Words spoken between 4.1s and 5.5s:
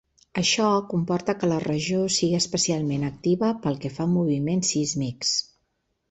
moviments sísmics.